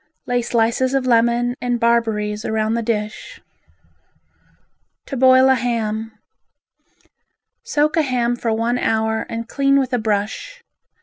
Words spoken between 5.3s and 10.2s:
a Ham Soak a ham for one hour and clean with a